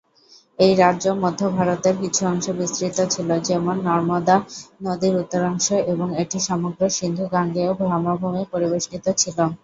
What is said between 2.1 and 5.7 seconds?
অংশে বিস্তৃত ছিল, যেমন নর্মদা নদীর উত্তরাংশ,